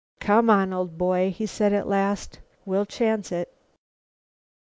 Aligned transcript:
"Come 0.19 0.49
on, 0.49 0.73
old 0.73 0.97
boy," 0.97 1.29
he 1.29 1.45
said 1.45 1.73
at 1.73 1.87
last, 1.87 2.39
"we'll 2.65 2.87
chance 2.87 3.31
it." 3.31 3.53